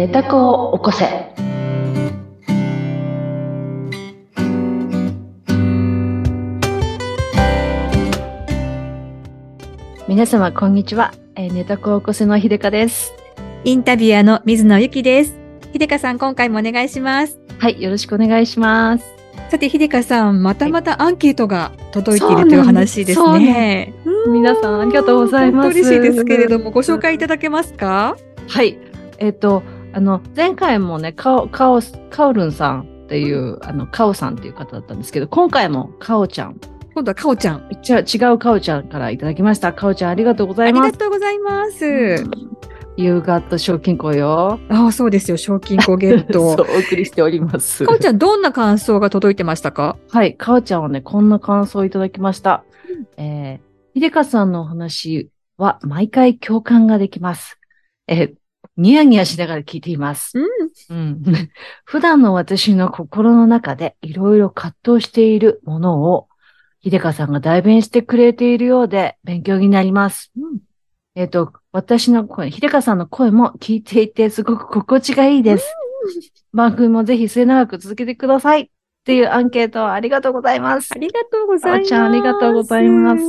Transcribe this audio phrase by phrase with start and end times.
[0.00, 1.04] 寝た子を起こせ。
[10.08, 11.12] 皆様、こんにちは。
[11.36, 13.12] えー、寝た子を起こせの秀香です。
[13.64, 15.38] インタビュアーの水野ゆきです。
[15.74, 17.38] 秀香さん、今回もお願いします。
[17.58, 19.04] はい、よろしくお願いします。
[19.50, 23.92] さて、秀香さん、またまたアンケートが届いているという話ですね。
[24.06, 28.16] うん皆さんありがとうございます嬉しいですけれども、ご紹介いただけますか？
[28.48, 28.78] はい。
[29.18, 29.62] えっ、と、
[29.92, 31.80] あの、前回もね、カオ、カオ、
[32.10, 36.56] カオルンさんっていう、あの、カオさんっていう方だったんですけど、今回もカオちゃん、
[36.94, 37.68] 今度はかおちゃん。
[37.88, 39.72] 違う、違うカオちゃんからいただきました。
[39.72, 40.92] カオちゃんありがとうござありいます。
[40.92, 42.24] がとうございます。
[42.96, 44.58] 夕方賞金庫よ。
[44.68, 45.36] ああ、そうですよ。
[45.36, 46.48] 賞金庫ゲット。
[46.50, 47.84] お送りしております。
[47.84, 49.96] かおちゃん、どんな感想が届いてましたか？
[50.10, 52.64] はい、かおちゃんはね、こんな感想をいただきました。
[53.16, 53.58] えー、
[53.94, 57.58] ひでかさんのお話は毎回共感ができます。
[58.06, 58.34] えー、
[58.80, 60.32] ニヤニヤしながら聞いています。
[60.38, 60.46] うん。
[60.88, 61.22] うん、
[61.84, 66.28] 普段の私の心の中でいろいろ葛藤しているものを、
[66.80, 70.32] ひでかさんが代弁してくれているようで勉強になります。
[70.36, 70.60] うん
[71.16, 75.66] えっ、と、私の声、ひでかさんの声も聞いていてすごく心地がいいです。
[76.54, 78.70] 番組もぜひ末永く続けてください。
[79.00, 80.98] っていうアンケートありがとうございますあ。
[80.98, 81.90] りがとうございます。
[81.90, 83.22] かおちゃんありがとうございます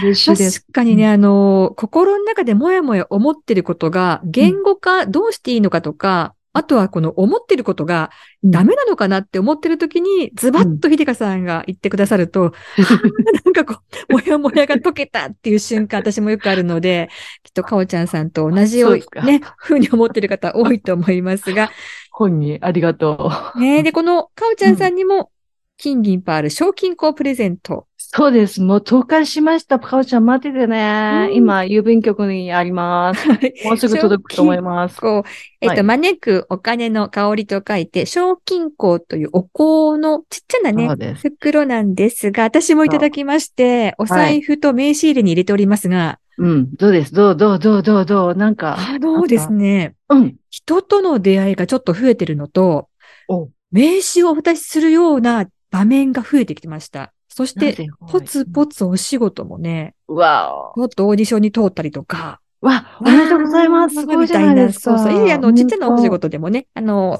[0.00, 0.60] 嬉しいです。
[0.62, 8.10] 確かにね、あの、心の中でもやもや思ってることが、言語化どうしていいのかとか、あとはこの思ってることが
[8.42, 12.54] ダメなのかなって思ってる時に、ズバッと秀香さんが言ってくださると、
[13.44, 17.10] なんかこう、もやもやが解けたっていう瞬間、私もよくあるので、
[17.44, 21.70] きっとかおちゃんさんと同じようそうですかね、ふうに思ってる方多いと思いますが、
[22.16, 23.60] 本にありがとう。
[23.60, 25.30] ね、で、このかおちゃんさんにも、
[25.76, 27.86] 金銀パール賞金庫プレゼント。
[27.98, 28.62] そうです。
[28.62, 29.78] もう投函しました。
[29.78, 31.26] かおちゃん待っててね。
[31.28, 33.28] うん今、郵便局にあります。
[33.66, 34.98] もうすぐ届くと思います。
[34.98, 35.28] こう、
[35.60, 41.14] えっ、と、はい招くお金の香りと書いて、賞金庫というお香のちっちゃなね。
[41.20, 46.74] 袋なんですが、私もいただきまして、お財布と名刺入れに入れておりますが、うん。
[46.74, 47.12] どうです？
[47.14, 48.76] どう、どう、どう、どう、どう、なんか。
[48.78, 50.36] あのですね、うん。
[50.50, 52.88] 人との出会いがちょっと増えてるのと、
[53.28, 57.12] お名刺をお渡しするような場面が増えてきてました。
[57.28, 62.66] そして、ポツポツお仕事もね、わもっとオーディションに通ったりとか、お。
[62.68, 63.96] わ、おめでとうございます。
[63.96, 64.98] すごいじゃないですか。
[64.98, 65.12] そうそう。
[65.12, 67.18] いやいや、あの、ちっちゃなお仕本事でもね、あの、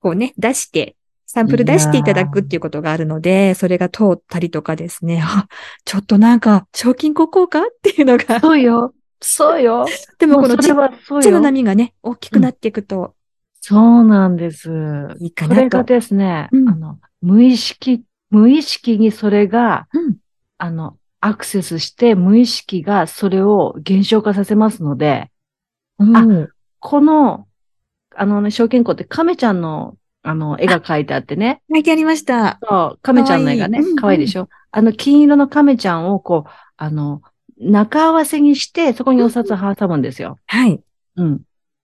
[0.00, 0.96] こうね、出して、
[1.32, 5.46] サンプル出していただくっていうことがあるので、それが通ったりとかですね、 あ、
[5.84, 8.94] ちょっとなんか、賞金国交かっていうのが当、そうよ。
[9.20, 9.86] そうよ。
[10.18, 11.42] でもこのちっうそれはそうちゃなよ。
[11.42, 13.14] 波がね、大きくなっていくと
[13.60, 14.70] そうなんです。
[15.20, 15.54] いいかなと。
[15.54, 20.16] それがですね、うんあの、無意識、無意識にそれが、うん
[20.58, 25.30] あの、アクセスして無意識がそれを減少化させますので、
[25.98, 26.48] うん
[26.80, 27.46] この、
[28.16, 32.58] あのね、証券庫って亀ちゃんの、あの、絵が描いてあってね、書いてありました。
[32.62, 34.48] そう、亀ちゃんの絵がねかわいいうん、可愛いでしょ？
[34.70, 37.22] あの、金色の亀ちゃんをこう、あの、
[37.58, 40.38] 中合わせにして、そこにお札を挟むんですよ。
[40.46, 40.80] はい。
[41.16, 41.42] うん。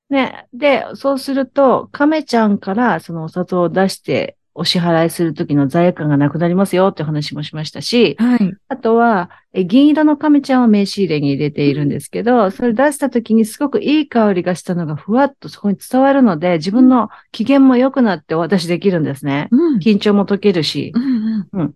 [0.08, 0.46] ね。
[0.52, 8.54] で、そうすると、亀ちゃんからそのお札を出してお支払いするときの罪悪感がなくなりますよって話もしましたし、はい。
[8.68, 19.48] あとは、え銀色の亀ちゃんは名刺入れに入れているんですけど、それ出したときにすごくいい香りがしたのがふわっとそこに伝わるので、自分の機嫌も良くなってお渡しできるんですね。
[19.50, 19.78] うん。
[19.78, 21.74] 緊張も解けるしう、ん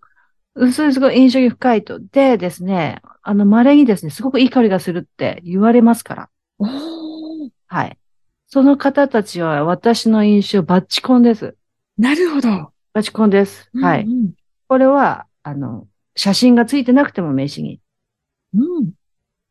[0.56, 0.72] うん。
[0.72, 2.00] それすごい印象に深いと。
[2.00, 6.28] でですね、あの、稀にですね、すごくいい香りがするって言われますから。
[7.66, 7.96] はい。
[8.48, 11.56] その方たちは私の印象バッチコンです。
[12.00, 12.48] なるほど。
[12.48, 13.68] バッチコンです。
[13.74, 14.04] はい。
[14.04, 14.32] うんうん
[14.68, 17.80] これは、あの、写真がついてなくても名刺に、
[18.54, 18.92] うん。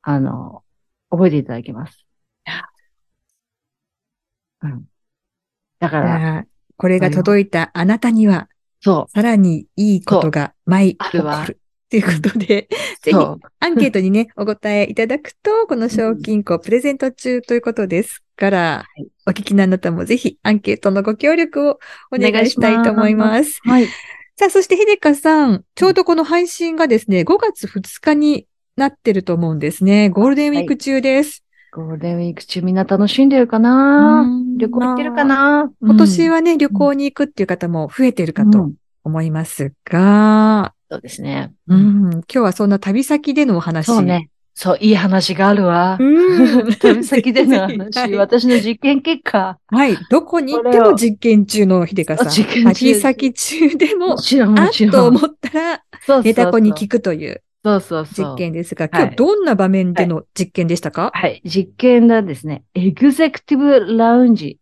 [0.01, 0.63] あの、
[1.09, 2.05] 覚えていただきます。
[4.61, 4.85] うん。
[5.79, 6.45] だから、
[6.77, 8.47] これが届いたあなたには、
[8.79, 9.11] そう。
[9.11, 11.59] さらにいいことが舞い起こある。
[11.89, 12.69] ということで、
[13.03, 13.13] ぜひ。
[13.13, 21.79] アンケートにね、お答えいただくと、この賞金庫プレゼント中ということですから、いお聞きのあなたもぜひアンケートのご協力を
[22.11, 23.59] お願いしたいと思います。
[23.63, 23.85] はい。
[24.37, 28.47] さあ、そして秀香さん、ちょうどこの配信がですね、5月2日に
[28.77, 30.09] なってると思うんですね。
[30.09, 31.43] ゴールデンウィーク中です。
[31.71, 34.21] ゴールデンウィーク中みんな楽しんでるかな？
[34.21, 35.69] うん旅行行ってるかな？
[35.81, 38.71] 今年ははね、旅行に行くっていう方も増えているかと
[39.03, 41.53] 思いますが、そうですね。
[41.67, 43.87] うん、今日はそんな旅先でのお話。
[43.87, 44.29] そうね。
[44.61, 45.95] そう、いい話があるわ。
[45.97, 46.75] うん。
[46.75, 49.57] 旅先でのは話、い私の実験結果。
[49.67, 49.95] はい。
[50.09, 52.27] どこに行っても実験中の秀香さん。
[52.27, 54.89] あ実験中旅先中でもも、ちろん、あもちろん。
[54.89, 58.31] っと思ったら、そうネタ子に聞くというそうそうそう。
[58.31, 61.41] 実験ですが、はい今日どんな場面での実験でしたか、はい。
[61.45, 64.57] 実験がですね、エグゼクティブラウンジ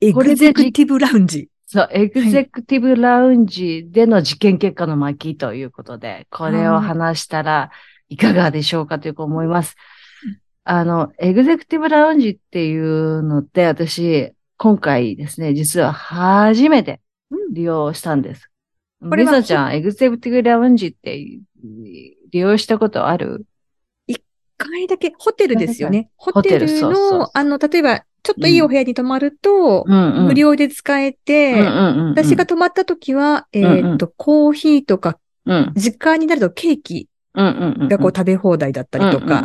[0.00, 1.48] エグゼクティブラウンジ。
[1.66, 9.76] そう、エグゼクティブラウンジでの実験結果の巻ということで、これを話したらいかがでしょうかというか思います。
[10.64, 17.00] あの、エグゼクティブラウンジっていうのって私、今回ですね、実は初めて
[17.52, 18.50] 利用したんです。
[19.00, 21.24] これはリサちゃん、エグゼクティブラウンジって
[22.30, 23.46] 利用したことある？
[24.06, 24.20] 一
[24.56, 26.10] 回だけ、ホテルですよね。
[26.16, 30.26] ホテルホテルそうそうそうの、あの、例えば、ちょっといいお部屋に泊まると、うんうん。
[30.26, 37.07] 無料で使えて、うんうんうんうん私が泊まった時は、えんっと、コーヒーとか、うん時間になるとケーキうんうんうん。
[37.34, 39.44] がこう食べ放題だったりとか、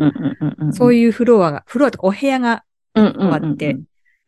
[0.72, 2.64] そういいうフロアが、フロアとかお部屋が
[2.96, 3.78] うんうんあって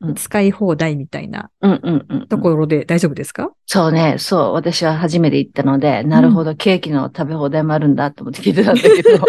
[0.01, 0.15] うん。
[0.15, 2.27] 使い放題みたいなうんうんうん。
[2.27, 3.51] ところで大丈夫ですか？
[3.65, 9.09] そうね、そう、私は初めて行ったので、なるほど、ケーキの食べ放題もあるんだと思って聞いてたんだけど。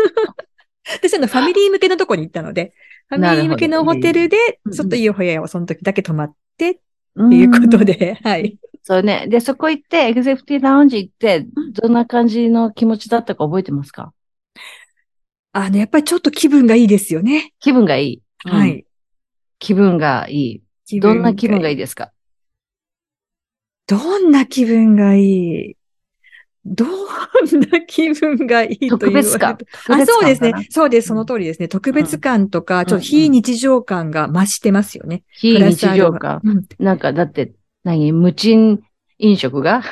[1.02, 2.72] 私あのファミリー向けのとこに行ったので、
[3.08, 4.36] ファミリー向けのホテルで
[4.72, 6.76] ちょっといいお部屋をその時だけ泊まってっ
[7.18, 7.84] っていうこと。
[7.84, 8.58] で、はい。
[8.82, 9.26] そうね。
[9.28, 14.12] で、そこ行って、エグゼクティブラウンジ行って、どんな感じの気持ちだったか覚えてますか？
[15.52, 17.52] あの、やっぱりちょっと気分がいいですよね。
[17.58, 18.22] 気分がいい。
[18.44, 18.52] うん。
[18.52, 18.84] はい。
[19.58, 21.00] 気分がいい。
[21.00, 22.12] どんな気分がいいですか？
[23.88, 25.75] どんな気分がいい？
[26.68, 26.88] どん
[27.70, 29.56] な気分がいいと特別感。
[29.88, 30.52] あ、そうですね。
[30.70, 31.08] そうです。
[31.08, 31.68] その通りですね。
[31.68, 35.22] 特別感とか、ちょっと非日常感が増してますよね。
[35.30, 36.40] 非日常感。
[36.42, 37.52] うんなんか、だって、
[37.84, 38.82] 何無賃
[39.18, 39.82] 飲食が？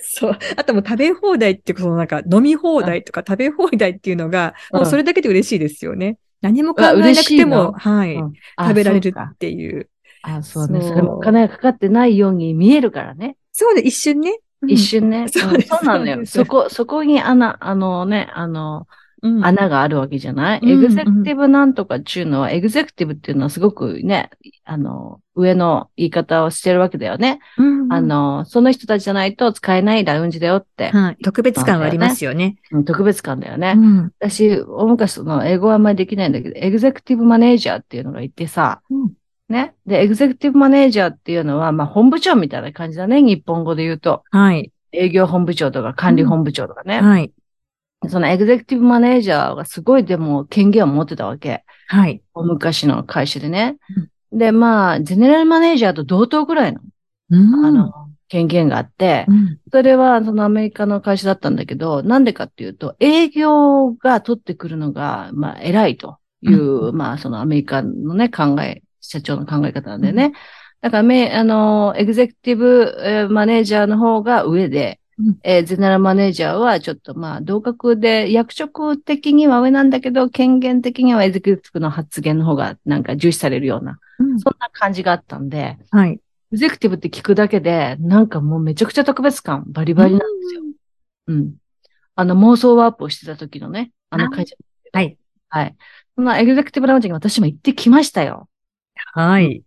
[0.00, 0.38] そう。
[0.56, 6.18] あともう食べ放題っていうか、そのなんか飲み放題とか食べ放題っていうのが、うんもうそれだけで嬉しいですよね。
[6.40, 8.16] 何も考えなくても、はい。
[8.58, 9.88] 食べられるっていう。
[10.22, 10.80] あ、そうね。
[10.82, 13.36] それもお金がかかってないように見えるからね。
[13.58, 14.38] そうで、一瞬ね。
[14.60, 15.28] うん一瞬ね。
[15.28, 16.26] そうなのよ。
[16.26, 18.86] そこ、そこに穴、あのね、あの、
[19.22, 24.28] うん穴があるわけじゃない、うんエグゼクティブなんとかっていうのは、エグゼクティブっていうのはすごくね、
[24.64, 27.40] あの、上の言い方をしてるわけだよね。
[27.56, 31.16] うんあの、その人たちじゃないと使えないラウンジだよって、はい。
[31.24, 32.56] 特別感はありますよね。
[32.72, 33.74] うん特別感だよね。
[33.74, 39.12] うん私、大昔その英語はあんまりできないんだけど、エグゼクティブマネージャーっていうのがいてさ、うん
[39.48, 39.74] ね。
[39.86, 43.22] で、エグゼクティブマネージャーっていうのは、まあ、本部長みたいな感じだね。
[43.22, 44.24] 日本語で言うと。
[44.30, 44.72] はい。
[44.92, 47.00] 営業本部長とか管理本部長とかね。
[47.00, 47.32] はい。
[48.08, 51.64] そのエグゼクティブマネージャーがすごいでも権限を持ってたわけ。
[51.88, 52.22] はい。
[52.34, 53.76] 大昔の会社でね。
[54.32, 56.80] で、まあ、ゼネラルマネージャーと同等ぐらいの、
[57.30, 57.92] うんあの、
[58.28, 70.32] 権限があって、うんそれはそのアメリカの会社だったんだけど、なんでかっていうと、営業が取ってくるのが、まあ、偉いという、まあ、そのアメリカのね、考え、社長の考え方なんだよね。
[70.80, 86.10] だから、め、あの、エグゼクティブ、えーマネージャーの方が上で、うんえーゼネラルマネージャーはちょっとまあ、同格で、役職的には上なんだけど、権限的にはエグゼクティブの発言の方がなんか重視されるような、うんそんな感じがあったんで、はい。
[86.12, 86.20] エ
[86.52, 90.62] グゼクティブって聞くだけで、なんかもうめちゃくちゃ特別感バリバリなんですよ。
[91.28, 91.54] うん。
[92.14, 94.54] あの、妄想ワープをしてた時のね、あの会社。
[94.92, 95.18] はい。
[95.48, 95.74] はい。
[96.14, 98.48] そのエグゼクティブラウンジに私も行ってきましたよ。
[99.14, 99.62] はい。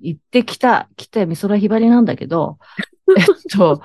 [0.00, 2.58] 行ってきた、来て美空ひばりなんだけど、
[3.16, 3.82] えっと、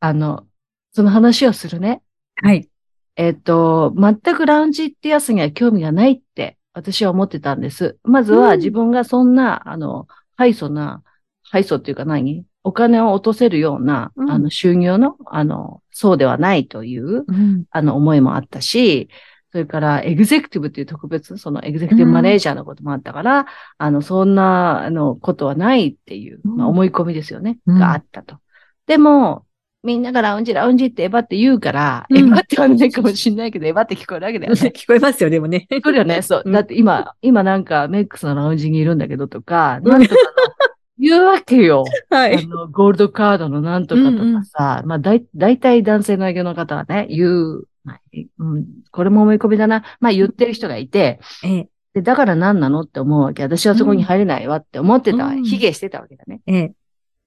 [0.00, 0.46] あの、
[0.92, 2.02] その話をするね。
[2.36, 2.68] はい。
[3.16, 7.98] えっと、全くラウンジってやつには興味がないって私は思ってたんです。
[8.04, 10.06] まずはうん自分がそんな、あの、
[10.36, 11.02] 敗訴な、
[11.42, 12.44] 敗訴っていうか何？
[12.64, 19.08] お金を落とせるような、うんあの、収入の、あの、そうではないという、うんあの、思いもあったし、
[19.50, 23.46] それから、エグゼクティブっていう特別、そのエグゼクティブマネージャーのこともあったから、
[23.78, 28.38] あの、そんな、あの、ことはないっていう、うんまあ、思い込みですよね、うんがあったと。
[28.86, 29.46] でも、
[29.84, 34.58] みんながラウンジ、ラウンジってエヴァって言うから、うんエヴァってはないかもしれないけど、エヴァって聞こえるわけだよね。
[34.74, 35.66] 聞こえますよ、でもね。
[35.70, 36.20] 聞こえるよね。
[36.22, 36.42] そう。
[36.44, 40.20] うんだって今、今なんかメックスのラウンジにいるんだけどとか、なんとかの、
[40.98, 41.84] 言うわけよ。
[42.10, 42.46] はあ。
[42.46, 48.00] の、ゴールドカードのなんとかとかさ、まあ、だい、大体男性の営業の方はね、言う、まあ
[48.38, 49.82] うん、これも思い込みだな。
[50.00, 53.42] まあ、言ってる人がいて、ええ、で、だから何なのって思うわけ。
[53.42, 55.30] 私はそこに入れないわって思ってたわ。
[55.30, 56.40] うん卑下してたわけだね。
[56.46, 56.74] ええ、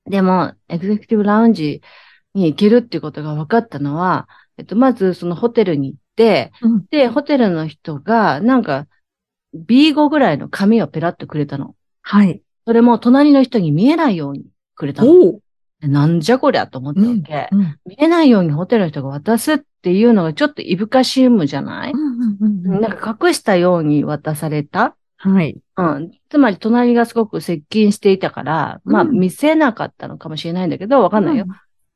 [0.06, 1.82] でも、エグゼクティブラウンジ
[2.34, 8.88] に行けるっていうことが分かったのは、えっと、まずそのホテルに行って、うんで、ホテルの人が、なんか、
[9.54, 11.76] B5 ぐらいの紙をペラッとくれたの。
[12.02, 12.42] はい。
[12.66, 15.40] それも隣の人に見えないようにくれたの。
[15.82, 17.50] なんじゃこりゃと思ったわけ。
[17.52, 17.78] うん。
[17.86, 24.96] 見えないようにホテルの人が渡すっていうのがちょっといぶかしむじゃない、うんなんか隠したように渡された？
[25.18, 25.58] はい。
[25.78, 26.12] うん。
[26.30, 31.46] つまり隣がすごく接近していたから、まあうん見せなかったのかもしれないんだけど、わかんないよ。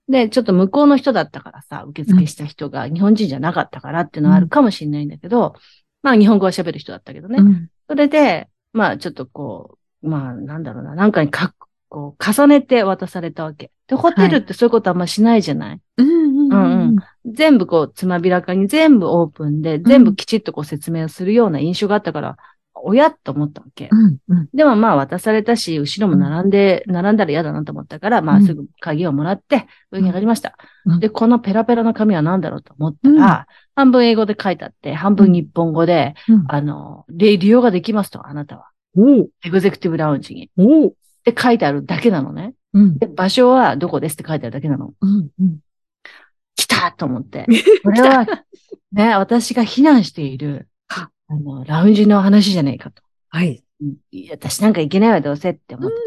[0.07, 5.55] で、ちょっと向こうの人だったからさ、受付した人が日本人じゃなかったからっていうのはあるかもしれないんだけど、
[6.03, 7.37] まあ日本語は喋る人だったけどね。
[7.39, 7.69] うん。
[7.87, 11.55] それで、まあちょっとこう、まあ、なんだろうな、なんかにか
[11.89, 13.71] こう、重ねて渡されたわけ。
[13.87, 22.37] で、ホテルってそういうことあんましないじゃない、うんうんうん全部こう、つまびらかに全部オープンで、全部きちっとこう説明をするような印象があったから、
[22.75, 23.89] 親と思ったわけ。
[23.91, 24.49] うんうん。
[24.53, 28.45] でもまあ渡されたし、後ろも並んで、並んだら嫌だなと思ったから、まあうん。
[28.45, 30.55] すぐ鍵をもらって、上に上がりました。
[30.85, 30.99] うん。
[30.99, 36.45] で、このペラペラの紙は何だろうと思ったら、半分英語で書いてあって、半分日本語で、うん。
[36.47, 38.67] あの、利利用ができますと、あなたは。
[38.95, 39.29] おう。
[39.43, 40.49] エグゼクティブラウンジに。
[41.29, 42.53] って書いてあるだけなのね。
[42.73, 44.93] うんで、場所はどこですって書いてあるだけなの。
[45.01, 45.59] うんうん
[46.55, 47.45] 来たと思って。
[47.83, 48.25] これは、
[48.93, 53.03] ね、私が避難している、はあの、ラウンジの話じゃないかと。
[53.29, 53.61] はい。
[54.31, 55.97] 私なんかいけないわ、どうせって思って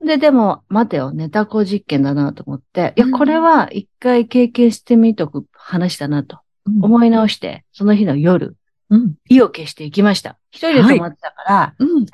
[0.00, 0.16] たね。
[0.16, 8.56] で、でも、待てよ、ネタコ実験だなと思って、いや、うんこれは一回経験してみとく話だなとうん思い直して、その日の夜、
[8.88, 10.38] うん意を消していきました。
[10.50, 12.06] 一人で泊まってたから、うん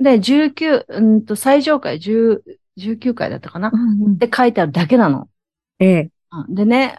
[0.00, 2.42] で、19、うんと、最上階10、
[2.76, 5.28] 19階だったかな、うんって書いてあるだけなの。
[5.78, 6.10] ええ。
[6.30, 6.98] うんでね、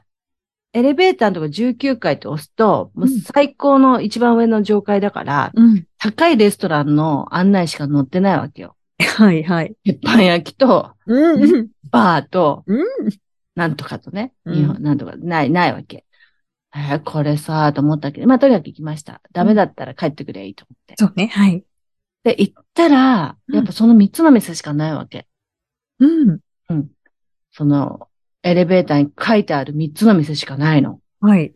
[0.74, 5.86] エレベーターのとこ19階って押すと、もううん最高の一番上の上階だから、うん。
[5.98, 8.76] 高いレストランの案内しか載ってないわけよ。
[9.00, 9.76] はいはい。
[9.84, 12.86] 鉄板焼きと、うんうんバーと、うん
[13.56, 16.06] なんとかとね、うん日本なんとか、ない、ないわけ。
[16.76, 19.22] えーこれさ、と思ったけど、まあ、とにかく行きました。
[19.32, 20.94] ダメだったら帰ってくれいいと思って。
[21.00, 21.28] そうね。
[21.28, 21.64] はい。
[22.24, 25.28] で、行ったら、うんやっぱその3つの店しかないわけ。
[26.00, 26.40] うん。
[27.52, 28.08] その、
[28.44, 31.00] エレベーターに書いてある3つの店しかないの。
[31.20, 31.54] はい。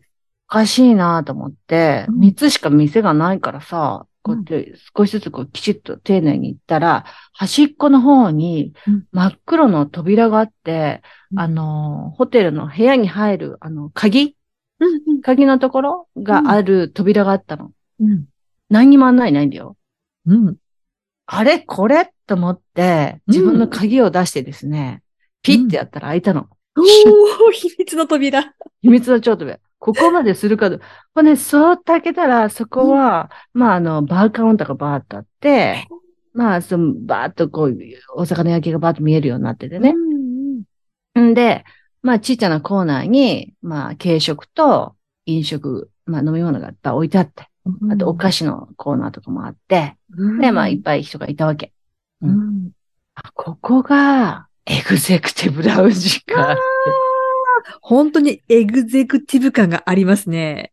[0.48, 11.02] おかしいなと思って、うん3つしか店がないからさ、こうやって少しずつこうきちっと丁寧に行ったら、端っこの方にうん真っ黒の扉があって、
[11.32, 14.36] うんあの、ホテルの部屋に入る、あの、鍵？
[14.80, 17.72] うん鍵のところがある扉があったの。
[18.00, 18.24] うん。
[18.68, 19.76] 何にも案内ないんだよ。
[20.26, 20.56] うん。
[21.26, 25.02] あれこれと思って、自分の鍵を出してですね、
[25.42, 26.48] ピッてやったら開いたの。
[26.76, 28.54] おー、秘密の扉。
[28.82, 29.58] 秘密の頂点。
[29.78, 35.86] ここまでするかど、これね、そーっと開けたら、そこは、まあ、あの、バーカウンターがバーっとあって、
[36.32, 37.78] まあ、その、バーっとこう、
[38.16, 39.92] お魚焼きがバーっと見えるようになっててね。
[39.94, 41.64] うんんで、
[42.02, 47.92] まあ、ちっちゃなコーナーに、まあ、軽食と飲食、まあ、飲み物がいっぱい置いてあって、うん。
[47.92, 51.72] あとお菓子のコーナーとかもあって、うんで、まあ、いっぱい人がいたわけ。
[52.22, 52.70] ううんん。
[53.14, 56.56] あ、ここが、エグゼクティブラウンジか。
[57.80, 60.72] 本当にエグゼクティブ感がありますね。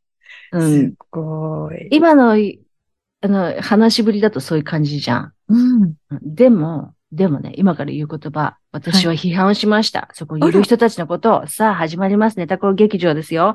[0.51, 0.93] うんす。
[1.09, 1.87] ごい。
[1.91, 5.33] 今の、あの、話しぶりだとそういう感じじゃん。
[5.49, 10.09] うんでも、でもね、今から言う言葉、私は批判をしました。
[10.13, 13.53] そこにいる人たちのことを、 さあ始まります、ネタコ劇場ですよ。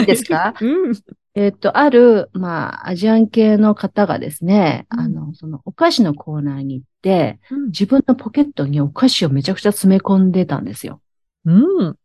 [0.00, 0.54] いいですか？
[0.60, 0.92] うん。
[1.34, 7.66] えっと、ある、まあ、アジアン系の方がですね、うんあの、そのお菓子のコーナーに行って、うん。
[7.66, 11.00] 自分のポケットにお菓子をめちゃくちゃ詰め込んでたんですよ。
[11.46, 11.96] うん。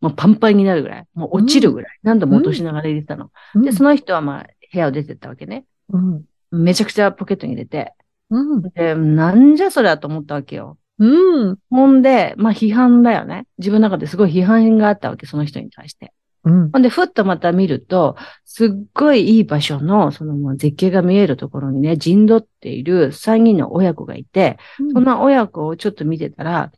[0.00, 1.06] もうパンパンになるぐらい。
[1.14, 1.98] もう落ちるぐらい。
[2.02, 3.30] 何度も落としながら入れてたの。
[3.54, 5.64] で、その人はまあ、部屋を出てったわけね。
[5.92, 6.24] うん。
[6.50, 7.92] めちゃくちゃポケットに入れて。
[8.34, 8.62] うん。
[8.62, 10.76] で、なんじゃそりゃと思ったわけよ。
[10.98, 11.58] うん。
[11.70, 13.46] ほんで、まあ批判だよね。
[13.58, 16.12] 自分の中ですごい批判があったわけ、その人に対して。
[16.44, 16.70] うん。
[16.72, 24.58] ほんで、ふっとまた見ると、すっごいいい場所の、そのもう絶景が見えるところにね、陣取っている3人の親子がいて、
[24.92, 26.72] その親子をちょっと見てたら、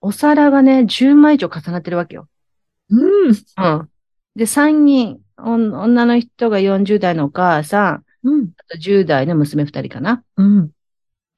[0.00, 2.28] お皿がね、10枚以上重なってるわけよ。
[2.88, 3.28] うん。
[3.28, 3.88] うん。
[4.36, 8.50] で、3人、女の人が40代のお母さん、うん。
[8.56, 10.22] あと10代の娘2人かな。
[10.36, 10.70] うん。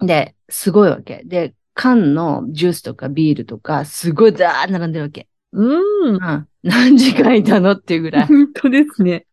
[0.06, 1.22] で、すごいわけ。
[1.24, 5.28] で、缶のジュースとかビールとか、すごいザーッ並んでるわけ。
[5.52, 6.14] うん。
[6.14, 6.48] うん。
[6.62, 9.26] 何時間いたのっていうぐらい、本当ですね。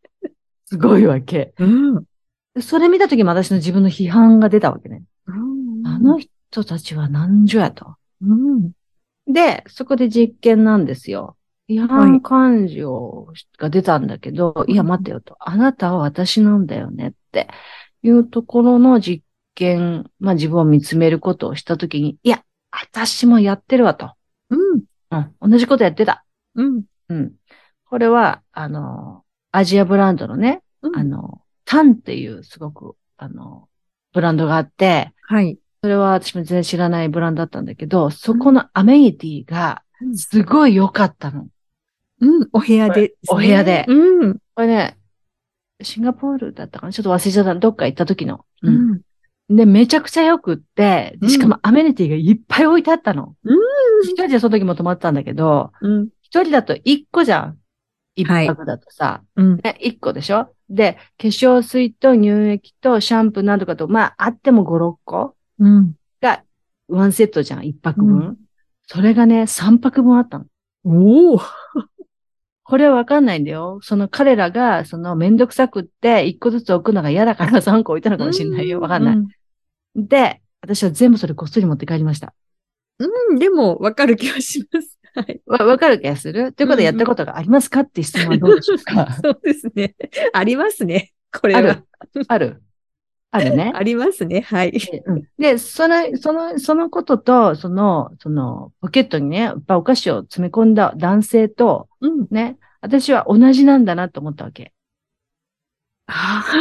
[0.66, 1.54] すごいわけ。
[1.60, 2.04] うん。
[2.54, 5.04] でそれ見たときも私の自分の批判が出たわけね。
[5.86, 7.96] あの人たちは何時やと。
[8.22, 8.72] うん。
[9.28, 11.38] で、そこで実験なんですよ。
[11.68, 13.28] 違反感情
[13.60, 15.38] が出たんだけど、い、や待てよと。
[15.40, 17.48] あなたは私なんだよねって
[18.02, 19.24] いうところの実
[19.56, 24.14] 験、まあ自分を見つめることをしたときに、いや、私もやってるわと。
[24.50, 24.84] うん。
[25.12, 26.24] うん、同じことやってた。
[26.56, 26.84] うん。
[27.10, 27.34] うん。
[27.86, 33.68] これは、あの、アジアブランドのね、うんあの、タンっていうすごく、あの、
[34.14, 35.58] ブランドがあって、はい。
[35.82, 41.48] それは私も全然知らないブランドだったんだけど、そこのアメニティがうんすごい良かったの。
[42.22, 42.50] うん。
[42.54, 44.38] お部屋で、お部屋でうん。
[44.56, 44.98] これね、
[45.82, 46.92] シンガポールだったかな？
[46.92, 47.56] ちょっと忘れちゃった。
[47.56, 48.46] どっか行った時の。
[48.62, 49.02] ううん。
[49.54, 49.56] ん。
[49.56, 53.36] で、めちゃくちゃ良くって、でしかもアメニティがいっぱい置いてあったの。
[53.44, 53.58] うん
[54.04, 56.10] 一人でその時も泊まってたんだけど、うん。
[56.22, 57.58] 一人だと一個じゃん。
[58.16, 59.24] 一はい泊だとさ。
[59.36, 59.58] うん。
[59.58, 60.54] ね、一個でしょ？
[60.70, 65.96] で、化粧水と乳液とシャンプーなどかと、まあ、あっても5、6個うん。
[66.22, 66.44] が、
[66.88, 68.16] ワンセットじゃん、一泊分。
[68.16, 68.38] うん
[68.92, 70.46] それがね、三泊分あったの。
[70.84, 71.42] おお。
[72.64, 73.78] これはわかんないんだよ。
[73.84, 78.80] その彼らが、そのめんどくさくって、一個ずつ置くのが嫌だから三個置いたのかもしれないよ。
[78.80, 79.16] わかんない。
[79.16, 79.28] うん。
[79.96, 82.34] で、私は全部それこっそり持って帰りました。
[83.00, 84.98] うん、でも、わかる気がします。
[85.16, 85.42] はい。
[85.46, 86.54] わ、わかる気がする？
[86.54, 89.12] ということでやったことがありますかって質問はどうでしょうか？
[89.24, 89.96] そうですね。
[90.34, 91.14] ありますね。
[91.32, 91.60] これは。
[91.60, 91.86] ある
[92.28, 92.64] ある
[93.32, 93.72] あるね。
[93.76, 94.42] ありますね。
[94.42, 94.74] はい。
[95.06, 102.28] うんで、その、その、そのことと、その、その、ポケットにね、お菓子を詰め込んだ男性と、うん。
[102.32, 104.74] ね、私は同じなんだなと思ったわけ。
[106.08, 106.54] ああ、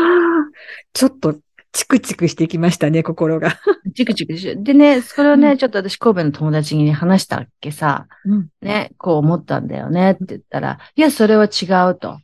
[0.93, 1.39] ちょっと、
[1.79, 3.57] チクチクしてきましたね、心が。
[3.95, 8.49] チクチクしでね、それをね、うんちょっと私神戸の友達に話したっけさ、うん。
[8.61, 12.19] ね、こう思ったんだよねって言ったら、いや、それは違うと。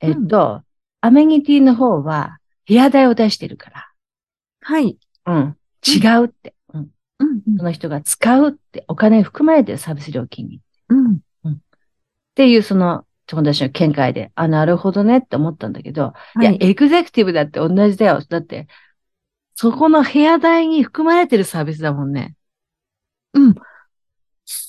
[0.00, 0.60] えっと、
[1.00, 3.70] アメニティの方は部屋代を出してるか
[4.60, 4.98] はい。
[5.24, 5.34] ら。
[5.34, 5.56] うん。
[5.86, 6.54] 違うって。
[6.74, 6.88] うん。
[7.20, 7.56] うん。
[7.56, 10.60] その人が使うってお金含まれてるサービス料金に。
[10.90, 11.14] うん。
[11.14, 11.56] っ
[12.34, 16.58] ていうその友達の見解で、あ、なるほどねって思ったんだけど、いや、はい。
[16.60, 18.20] エグゼクティブだって同じだよ。
[18.28, 18.66] だって、
[19.60, 22.34] そこの部屋代に含まれてるサービスだもんね。
[23.34, 23.54] うん。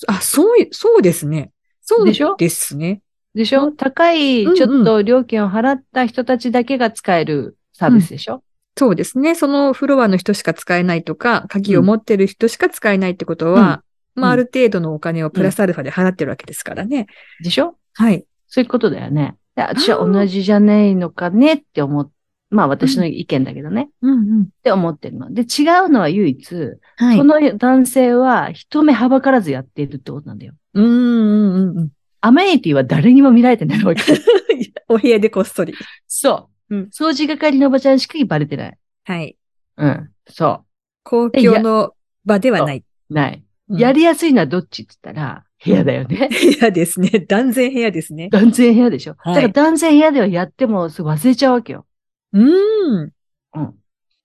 [0.06, 1.50] あ、そうい、そうですね。
[1.80, 2.36] そうでしょ？
[2.36, 3.00] ですね。
[3.34, 8.44] でしょ、うん高い、うんうんちょっと料金を払った人たちだけが使えるサービスでしょ、
[8.76, 9.34] そうですね。
[9.34, 13.82] そのフロアの人しか使えないとか、鍵を持ってる人しか使えないってことは、まあ、
[14.16, 17.06] うんある程度のお金をプラスアルファで払ってるわけですからね。
[17.42, 17.78] でしょ？
[17.94, 18.26] はい。
[18.46, 19.36] そういうことだよね。
[19.56, 22.10] で私は同じじゃないのかねって思っ、
[22.52, 24.42] まあ私の意見だけどね、うんうん。
[24.42, 25.32] って思ってるの。
[25.32, 26.54] で、違うのは唯一、
[26.96, 27.16] はい。
[27.16, 30.52] その男性は人目はばからずやっているってことなんだよ。
[30.74, 31.88] うんうんうんうん。
[32.20, 34.02] アメニティは誰にも見られてないわけ。
[34.88, 35.74] お部屋でこっそり。
[36.06, 36.76] そう。
[36.76, 38.78] うん掃除係のおばちゃんしかバレてない。
[39.04, 39.36] はい。
[39.78, 40.10] うん。
[40.28, 40.64] そ
[41.02, 41.94] 公共の
[42.26, 42.84] 場ではない。
[43.10, 43.14] う。
[43.14, 43.42] ない。
[43.68, 46.28] うんやりやすいのはどっちって言ったら、部屋だよね。
[46.60, 47.08] 部屋ですね。
[47.26, 48.28] 断然部屋ですね。
[48.28, 49.14] 断然部屋でしょ。
[49.16, 51.86] はいだから断然部屋ではやっても忘れちゃうわけよ。
[52.32, 53.12] うーん。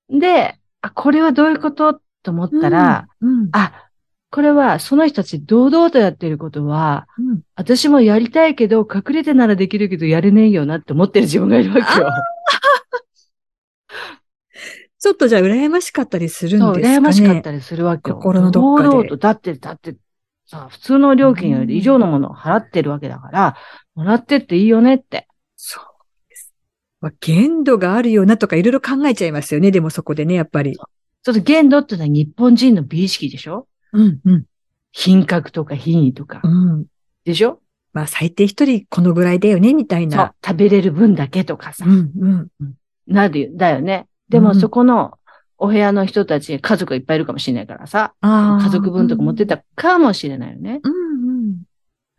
[0.10, 0.20] うん。
[0.20, 3.90] で、あ、これはどういうことと思ったら、うん、あ、
[4.30, 7.42] これはその人たち堂々とやってることは、うん。
[7.56, 12.10] 私もやりたいけど、隠れてならできるけどやれねえよなって思ってる自分がいるわけよ。
[15.00, 16.98] ちょっとじゃあ羨ましかったりするんですかね。
[16.98, 18.16] 羨ましかったりするわけよ。
[18.16, 19.96] 心のどっかで堂々と、だって、だって、
[20.46, 23.56] さ、普通の料金より以上のものを払ってるわけだから、
[23.96, 25.28] もらってっていいよねって。
[25.56, 25.84] そう。
[27.00, 29.72] まあ、限度があるよなとかいろいろ考えちゃいますよね。
[29.72, 30.76] でもそこでね、やっぱり。
[30.76, 33.68] ちょっと限度ってのは日本人の美意識でしょ？
[33.94, 34.46] うん、うん、
[34.92, 36.48] 品格とか品位とかう。
[36.48, 36.86] ん。
[37.26, 37.60] でしょ？
[37.94, 40.34] まあ、最低一人このぐらいだよね、みたいな。。
[40.46, 41.86] 食べれる分だけとかさ。
[41.86, 42.74] うん、うん。
[43.08, 44.08] なる、だよね。
[44.30, 45.18] でもうんそこの
[45.58, 48.14] お部屋の人たち、家族がいっぱいいるかもしれないからさ。
[48.22, 48.64] ああ。
[48.64, 50.82] 家族分とか持ってたかもしれないよね。
[50.84, 50.94] うん、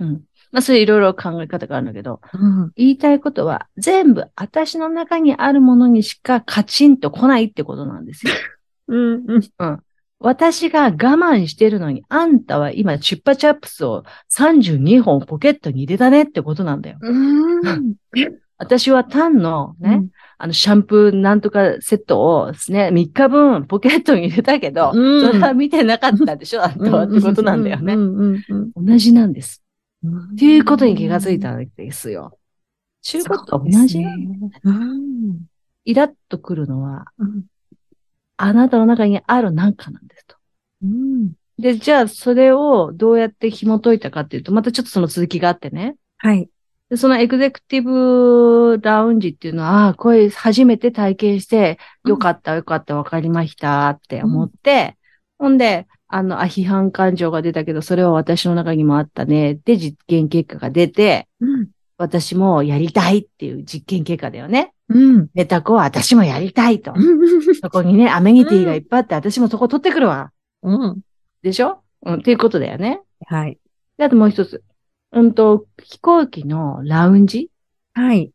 [0.01, 0.11] うん。
[0.11, 0.23] うん。
[0.51, 2.73] まあそういういろいろ考え方があるんだけど、うん。
[2.77, 8.33] 言いたいことは全部私の中にあるものにしかカチンと来ないってことなんですよ。
[8.89, 9.25] うん、
[9.59, 9.81] うん。
[10.21, 14.05] 私が我慢してるのに、あんたは今チュッパチャップスを
[14.37, 16.99] 32本ポケットに入れたねってことなんだよ。
[17.01, 17.95] うん。
[18.61, 20.09] 私は単のね、うん
[20.41, 27.97] あの、シャンプーなんとかセットをですね、3日分ポケットに入れたけど、うんそれは見てなかったでしょ、あんたはってことなんだよね。
[28.77, 29.65] 同じなんです。
[30.05, 32.39] うんっていうことに気がついたんですよ。
[33.03, 34.15] 中古と同じね。
[34.63, 35.47] うん。
[35.85, 37.45] イラッとくるのは、うん
[38.41, 40.37] あなたの中にある何かなんですと。
[40.85, 41.33] うん。
[41.59, 45.97] で、じゃあ、それをどうやって紐解いたかっていうと、またちょっとその続きがあってね。
[46.19, 46.49] はい。
[46.89, 54.97] でそのエグゼクティブラウンジっていうのは、ああ、これ初めて体験して、よかった、よかった、わかりましたって思って、
[55.37, 59.61] ほんで、あの、あ、批判感情が出たけど、それは私の中にもあったね。
[59.65, 61.69] で、実験結果が出て、うん。
[61.99, 64.73] 私もやりたいっていう実験結果だよね。
[64.89, 65.29] うん。
[65.35, 66.95] ネタコは私もやりたいと。
[67.61, 70.31] そこにね、 アメニティがいっぱいあって、私もそこ取ってくるわ。
[70.63, 71.01] うん。
[71.43, 71.83] でしょ？
[72.07, 73.01] うん、っていうことだよね。
[73.27, 73.59] はい。
[73.99, 74.63] で、あともう一つ。
[75.13, 77.51] うんと、飛行機のラウンジ？
[77.95, 78.31] はい。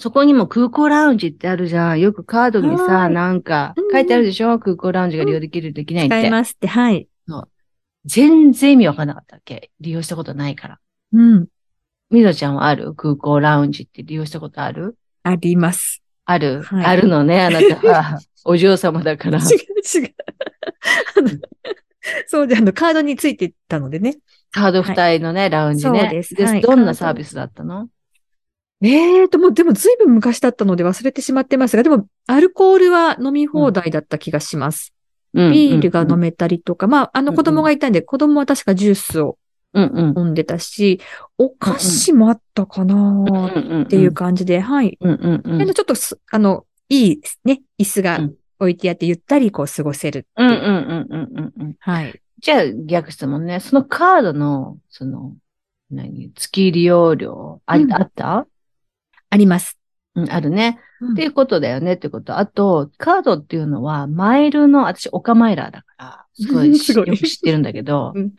[0.00, 2.00] そこにも空港ラウンジってあるじゃん。
[2.00, 6.20] よくカードにさ、はいなんかうん、書いてあるでしょ、空港ラウンジが利用できる、できないって。
[6.20, 7.06] 使いますって、はい。
[8.06, 10.78] 全然意味わかんなかったっけ利用したことないから。
[11.12, 11.46] うん。
[12.08, 12.94] みのちゃんはある？
[12.94, 14.96] 空港ラウンジって利用したことある？
[15.22, 16.02] あります。
[16.24, 18.20] ある、はいあるのね、あなたは。
[18.44, 19.38] お嬢様だから。
[19.38, 19.46] 違う、
[20.02, 20.14] 違う。
[22.26, 24.16] そうで、あの、カードについてたのでね。
[24.50, 26.00] カード付帯のね、ラウンジね。
[26.00, 27.88] そうですはいどんなサービスだったの？
[28.82, 34.94] ええと、もう、でも、ずいぶん昔だったので忘れてしまってますが、でも、アルコールは飲み放題だった気がします。
[34.94, 35.00] うん
[35.52, 39.38] ビールが飲めたりとか、まあ、あの子供がいたんで、子供は確かジュースを
[39.72, 40.18] うんうん。
[40.18, 41.00] 飲んでたし、
[41.38, 44.98] お菓子もあったかなっっていう感じで、はい。
[45.00, 50.54] うんうんちょっとす、あの、いいね、椅子がうん置いてあって、ゆったりこう過ごせるうんうん。
[50.54, 51.76] うんうんうんうん。
[51.78, 52.20] はい。
[52.40, 53.60] じゃあ逆質問ね。
[53.60, 55.34] そのカードの、その、
[55.90, 58.46] 何、月利用料、あ,、うんあった？
[59.30, 59.78] あります。
[60.14, 60.78] うん、あるね。
[60.78, 62.36] うんっていうことだよねってこと。
[62.36, 68.34] あと、カードっていうのは、マイルの、私、オカマイラーだから、すごい すごいよく知ってるんだけど、 うん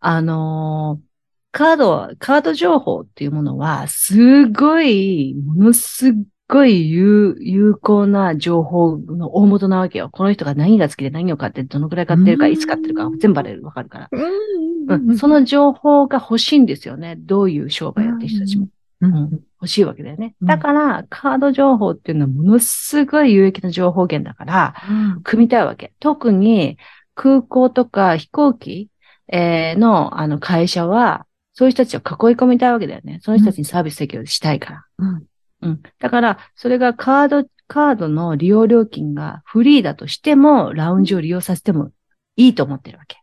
[0.00, 1.14] あのー
[1.54, 6.12] カード、カード情報っていうものは、すごい、ものす
[6.48, 10.08] ごい有有効な情報の大元なわけよ。
[10.10, 14.08] この人が何が好きで何を買って、どのくらい買ってるか、うんいつ買ってるか、全部バレる、わかるから。
[14.10, 17.14] うんうん、その情報が欲しいんですよね。
[17.16, 18.66] どういう商売やってる人たちも。
[19.06, 20.34] うんうん欲しいわけだよね。
[20.42, 25.92] うんだから、カード情報っていうのはものすごい有益な情報源だから、うん組みたいわけ。
[26.00, 26.76] 特に
[27.14, 28.90] 空港とか飛行機、
[29.28, 33.20] えーのあの会社は、そういう人たちを囲い込みたいわけだよね。
[33.22, 34.84] その人たちにサービス提供したいから。
[34.98, 35.24] うん
[35.62, 35.82] うん。
[35.98, 41.90] だから、それがカード、カードの利用料金がフリーだとしても、ラウンジを利用させても
[42.36, 43.16] いいと思ってるわけ。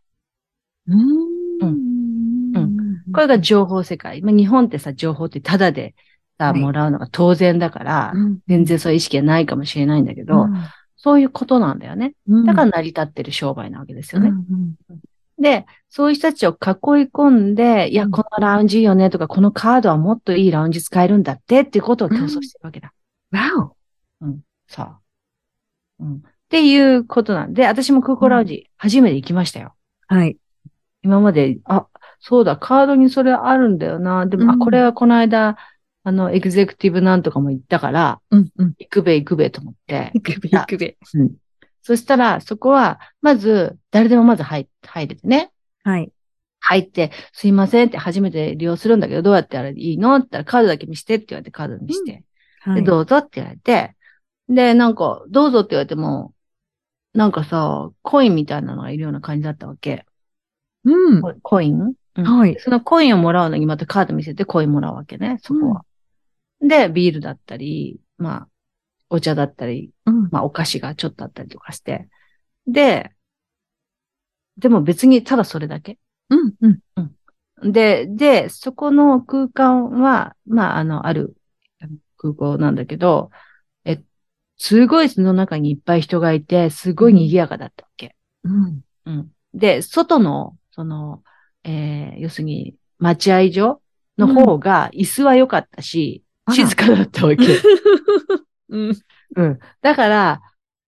[0.88, 1.41] うん
[3.12, 4.22] これが情報世界。
[4.22, 5.94] まあ、日本ってさ、情報ってタダで
[6.38, 8.12] さ、はいもらうのが当然だから、
[8.48, 10.46] 全然そういう意識はないかもしれないんだけど、
[10.96, 12.14] そういうことなんだよね。
[12.28, 14.28] うんだから成り立ってる商売なわけですよね。
[14.28, 14.74] うん
[15.40, 16.56] で、そういう人たちを囲い
[17.12, 22.92] 込んで、いや、うんこのラウンジいいよねとか、このカードはもっといいラウンジ使えるんだってっていうことを競争してるわけだ。
[23.32, 23.72] わ
[24.68, 25.00] さあ。
[25.98, 26.16] うん。
[26.16, 29.74] っていうことなんで、私も空港ラウンジ初めて行きましたよ。
[30.10, 30.36] おはい。
[31.02, 31.86] 今まで、あ、
[32.24, 34.26] そうだ、カードにそれあるんだよな。
[34.26, 35.56] でも、あ、うんこれはこの間、
[36.04, 38.74] あの、エグゼクティブなんとかも行ったから、うんうん。
[38.78, 40.12] 行くべ行くべと思って。
[40.14, 40.96] いくべいくべ。
[41.14, 41.32] うん。
[41.82, 45.50] そしたら、そこは、まず、誰でもまず入入れてね。
[45.82, 46.12] はい。
[46.60, 52.24] 入って、すいませんって初めて利用するんだけど、どうやってやらいいのって言ったら、カードだけ見してって言われて、カード見して。
[52.66, 52.84] で、はい。
[52.84, 53.96] どうぞって言われて、
[54.48, 56.34] で、なんか、どうぞって言われても、
[57.14, 60.06] なんかさ、コインみたいなのがいるような感じだったわけ。
[60.84, 61.20] うん。
[61.20, 62.56] ココイン、うんはい。
[62.58, 65.84] そのコインをもらうのにまたカード見せてコインもらうわけね、そこは。
[66.60, 68.48] で、ビールだったり、まあ、
[69.10, 70.28] お茶だったり、うん。
[70.30, 72.08] まあ、お菓子がちょっとあったりとかして。
[72.66, 73.12] で、
[74.58, 75.98] でも別にただそれだけ。
[76.30, 76.54] うん。
[76.60, 76.68] う
[77.68, 77.72] ん。
[77.72, 81.36] で、で、そこの空間は、まあ、あの、ある
[82.16, 83.30] 空港なんだけど、
[83.84, 84.02] え、
[84.56, 88.16] すごいその中にいっぱい人がいて、すごい賑やかだったわけ。
[88.44, 88.80] うん。
[89.06, 89.32] うん。
[89.54, 91.22] で、外の、その、
[91.64, 93.80] えー要するに、待合所
[94.18, 97.44] の方が椅子は良かったし、あら静かだったわけ。
[98.68, 98.96] うん。
[99.36, 99.58] うん。
[99.80, 100.40] だから、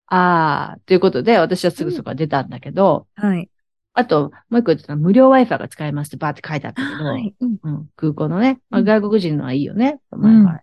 [0.08, 3.50] ああ、ということで、私はすぐそこから出たんだけど、はい。
[3.94, 7.36] あと、もう一個言ってた無料 Wi-Fi が使えますってバーって書いてあったけど、はい。
[7.40, 7.58] うん。
[7.62, 10.60] うん、空港のね、まあ、うん外国人のはいいよね、ん Wi-Fi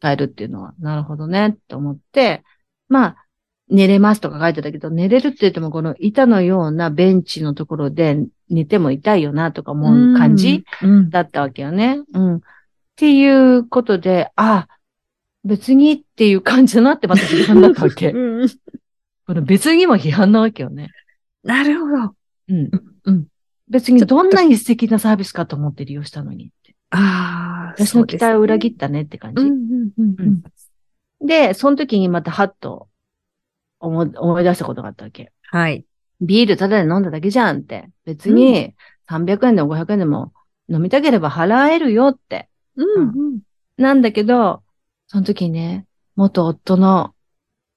[0.00, 2.44] 使えるっていうのは、なるほどね、と思って、
[2.88, 3.25] まあ、
[3.68, 11.10] 寝れますとか書いてたけど、寝れるって言っても、この板のようなベンチのところで寝ても痛いよな、とか思う感じうん。
[11.10, 12.00] だったわけよね。
[12.12, 12.36] うん。
[12.36, 12.40] っ
[12.94, 14.68] ていうことで、あ、
[15.44, 18.10] 別にっていう感じだなってまた批判だったわけ。
[18.14, 18.48] うん。
[19.26, 20.90] この別にも批判なわけよね。
[21.42, 22.14] なるほど。
[22.48, 22.70] うん。
[23.04, 23.26] うん。
[23.68, 26.76] 別にどんなに素敵なサービスかと思って利用したのにって。
[26.90, 29.42] ああ、私の期待を裏切ったねって感じ。
[29.42, 31.26] うんうんうんうん。
[31.26, 32.88] で、その時にまたハッと
[33.80, 35.32] 思い思い出したことがあったわけ。
[35.42, 35.84] はい。
[36.20, 37.90] ビールただで飲んだだけじゃんって。
[38.04, 38.74] 別に
[39.08, 40.32] 300円でも500円でも
[40.68, 42.48] 飲みたければ払えるよって。
[42.76, 43.40] うんうん。
[43.76, 44.62] なんだけど、
[45.08, 45.86] その時にね、
[46.16, 47.14] 元夫の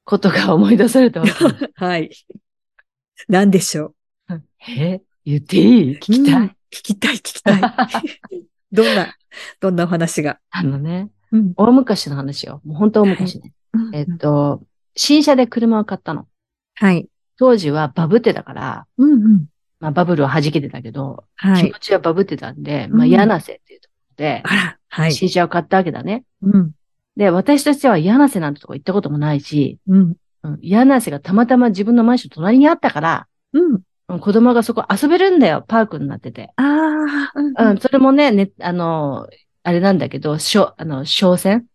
[0.06, 1.34] ことが思い出されたわけ。
[1.76, 2.10] はい。
[3.28, 3.94] なんでしょ
[4.30, 4.42] う。
[4.68, 5.02] え？
[5.26, 5.96] 言っていい？
[5.98, 7.62] 聞きたい、うん聞きたい、聞きたい。
[8.72, 9.16] どんな、
[9.60, 10.40] どんなお話が？
[10.52, 11.54] あのね、うん。
[11.56, 12.62] 大昔の話よ。
[12.64, 13.54] もう本当大昔ね。
[13.94, 14.64] えっと、
[14.96, 16.28] 新車で車を買ったの。
[16.76, 17.08] はい。
[17.38, 19.46] 当時はバブってたから、うんうん。
[19.80, 21.80] まあバブルは弾けてたけど、はい気持。
[21.80, 25.14] ちはバブってたんで、まあうん柳瀬っていうところで、あら、はい。
[25.14, 26.24] 新車を買ったわけだね。
[26.42, 26.72] うん。
[27.16, 30.16] で、私としては柳瀬なんてとこ行ったこともないし、うん。
[30.44, 33.74] うん、柳瀬がたまたま自分のマンション隣にあったから、うん。
[33.74, 36.50] うん子供がそこ遊べるんだよ、パークになってて。
[36.56, 39.28] ああ、うんうん、それもね、ね、あの、
[39.62, 41.68] あれなんだけど、しょ、あの、商戦、うんうんうんうん。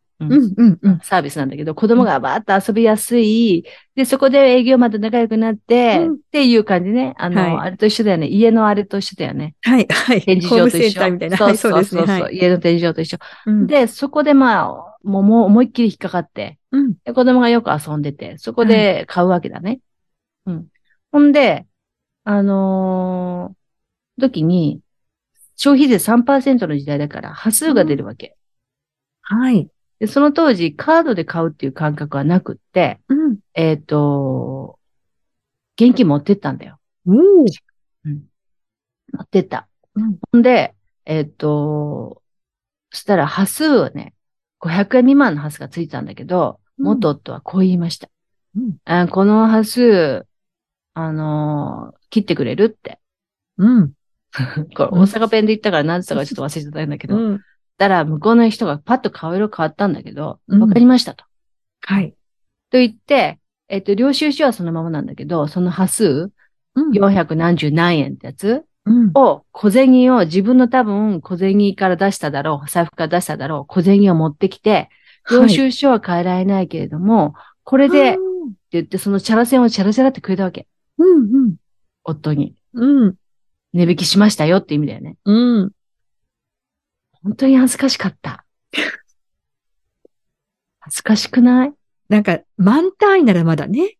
[1.02, 3.64] サービスなんだけど、子供がバーっと遊びやすい。
[3.94, 7.14] で、そこで営業まで仲良くなって、うんっていう感じね。
[7.16, 8.26] あの、はいあれと一緒だよね。
[8.26, 9.54] 家のあれと一緒だよね。
[9.62, 10.22] はい、はい。
[10.22, 11.00] 展示場と一緒。
[11.00, 11.36] ターみたいな。
[11.36, 11.56] そう。
[11.56, 12.36] そうそうはい。
[12.36, 13.18] 家の展示場と一緒。
[13.46, 14.66] うん、で、そこでまあ、
[15.04, 16.94] もうもう思いっきり引っかかって、うん。
[17.04, 19.80] で子供がよく遊んでて、そこで買うわけだね。
[20.46, 20.66] うん。
[21.12, 21.66] ほんで、
[22.24, 23.64] あのー
[24.20, 24.80] 時に、
[25.56, 28.36] 消費税3%の時代だから、端数が出るわけ。
[29.22, 29.68] はい。
[29.98, 33.38] で、その当時、カードで買うっていう感覚はなくって、うん。
[33.54, 34.78] えっ、と、
[35.76, 36.78] 現金持ってったんだよ。
[37.06, 37.14] おー
[39.12, 39.68] 持ってった。
[39.94, 42.22] うんほんで、えっ、と、
[42.90, 44.14] そしたら端数はね、
[44.60, 48.08] 500円未満の端数がついてたんだけど、うん元夫はこう言いました。
[48.56, 50.26] うんあこの端数、
[50.94, 53.00] あのー切ってくれるって。
[53.58, 53.92] うん。
[54.76, 57.16] これ大阪弁で言ったから何つったかちょっと忘れちゃったんだけど。
[57.16, 57.40] うん。
[57.78, 61.24] たら向こうの人がパッと顔色変わったんだけど、うんわかりましたと。
[61.80, 62.14] はい。
[62.70, 66.32] と言って、えっ、と、領収書はそのままなんだけど、その端数、
[66.74, 66.90] うん。
[66.90, 69.10] 400何十何円ってやつうん。
[69.14, 74.90] を、小銭を自分の多分小銭から出しただろう、財布から出しただろう、小銭を持ってきて、
[75.30, 78.20] 領収書は変えられないけれども、これで、って
[78.72, 80.66] 言って、そのチャラ線をチャラチャラってくれたわけ。
[80.98, 81.34] うん。
[81.34, 81.56] うん。
[82.04, 82.54] 夫に。
[82.74, 83.14] うん。
[83.72, 85.16] 値引きしましたよって意味だよね。
[85.24, 85.72] うん。
[87.24, 88.44] 本当に恥ずかしかった。
[90.80, 91.72] 恥ずかしくない？
[92.10, 93.96] なんか、満単位ならまだね。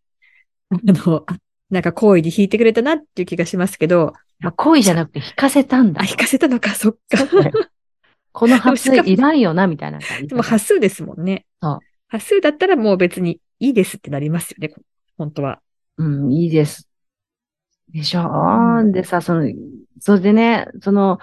[0.70, 1.37] あの、あ
[1.70, 6.04] なんか好意に弾いてくれたなっていう気がしますけど、まあ、恋じゃなくて引かせたんだあ、。
[6.04, 6.98] 弾かせたのか、そっか。
[8.32, 10.28] この端数いらんよな、みたいな感じ。
[10.28, 11.46] でも、端数ですもんね。
[11.62, 14.70] そう端数だったらもう別にいいですってなりますよね、
[15.16, 15.60] 本当は。
[15.96, 16.88] うん、いいです。
[17.92, 18.28] でしょ、
[18.80, 19.50] うんでさ、その、
[20.00, 21.18] それでね、その、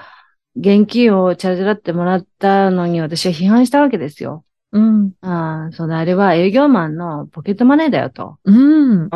[0.56, 4.44] 現金をチャラチャラってもらったのに私は批判したわけですよ。
[4.72, 5.12] うん。
[5.22, 8.38] ああ、そのあれは営業マンのポケットマネーだよと。
[8.44, 9.04] うん。
[9.04, 9.10] うん。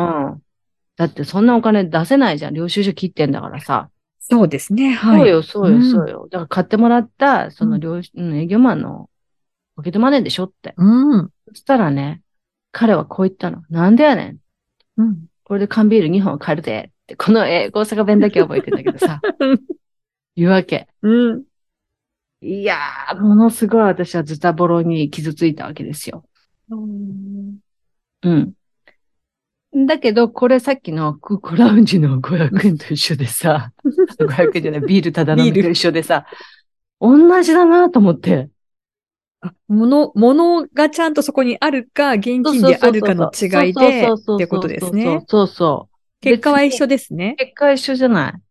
[0.96, 2.54] だってそんなお金出せないじゃん。
[2.54, 3.90] 領収書切ってんだからさ。
[4.18, 5.20] そうですね、はい。
[5.20, 6.28] そうよ、そうよ、うんそうよ。
[6.30, 9.08] だから買ってもらった、その領、うん、営業マンの
[9.76, 10.74] ポケットマネーでしょって。
[10.76, 11.30] うん。
[11.48, 12.22] そしたらね、
[12.72, 13.62] 彼はこう言ったの。
[13.70, 14.38] なんでやねん。
[14.96, 15.26] うん。
[15.44, 16.90] これで缶ビール2本買えるで。
[16.90, 19.20] って、この英語大阪弁だけ覚えてんだけどさ。
[20.36, 20.88] 言うわけ。
[21.02, 21.44] うん。
[22.40, 26.24] いやー、ものすごい私はズタボロに傷ついたわけですよ。
[26.68, 27.58] うん。
[28.22, 29.86] うん。
[29.86, 33.72] だけど、これさっきのクーコラウンジの500円と一緒でさ、
[34.18, 36.26] 500円じゃない、ビールただ飲みと一緒でさ、
[37.00, 38.50] 同じだなと思って。
[39.40, 45.24] あ、もの、ものがちゃんとそこにあるか、現金であるかの違いで、ってことですね。
[45.28, 45.96] そうそう。
[46.22, 47.34] 結果は一緒ですね。
[47.38, 48.45] 結果は一緒じゃない。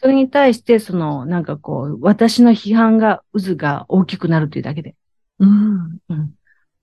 [0.00, 4.94] それに対して、その、なんかこう、私の批判が、渦が大きくなるというだけで。
[5.38, 5.98] うん。
[6.08, 6.34] うん。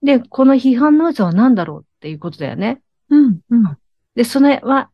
[0.04, 2.80] で、この批判の渦は何だろうっていうことだよね。
[3.10, 3.40] うん。
[3.50, 3.78] うん。
[4.14, 4.90] で、それは、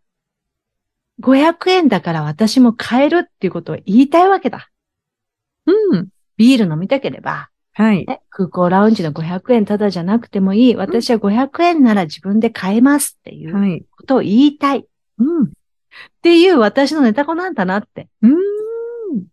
[1.20, 4.70] 500円だから私も買えるっていうことを言いたいわけだ。
[5.66, 6.08] うん。
[6.38, 8.06] ビール飲みたければ、はい。
[8.06, 10.76] ね、空港ラウンジの500円ただじゃなくてもいい。
[10.76, 13.84] 私は500円なら自分で買えますっていうはい。
[13.94, 14.78] ことを言いたい。
[14.78, 14.82] っ
[15.18, 15.52] うん。
[16.22, 18.08] ていう私のネタ子なんだなって。
[18.22, 18.34] うん。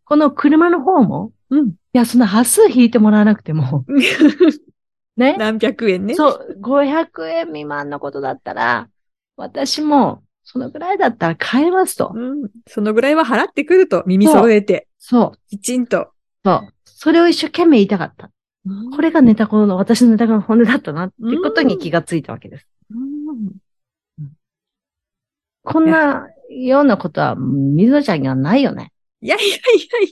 [0.05, 1.69] この車の方も、うん。
[1.69, 3.85] いや、その端数引いてもらわなくても、
[5.17, 5.35] ね？
[5.37, 6.15] 何百円ね。
[6.15, 8.89] そう、500円未満のことだったら、
[9.35, 12.11] 私も、そのぐらいだったら買えますと。
[12.13, 12.49] うん。
[12.67, 16.11] そのぐらいは払ってくると、耳揃えて、そう、きちんと。
[16.43, 16.73] そう。
[16.85, 18.31] それを一生懸命言いたかった。
[18.95, 22.67] これがネタ子の、私のネタ子の本音だったなっていうことに気がついたわけです。
[22.91, 23.61] うん
[25.63, 28.91] こんなようなことは、水野ちゃんにはないよね。
[29.21, 29.59] いやいやい